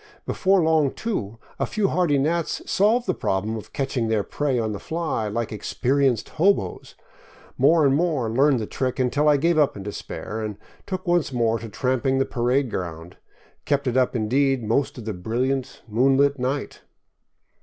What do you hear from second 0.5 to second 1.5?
long, too,